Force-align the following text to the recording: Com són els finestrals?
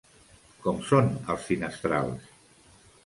Com 0.63 0.79
són 0.87 1.11
els 1.35 1.45
finestrals? 1.51 2.33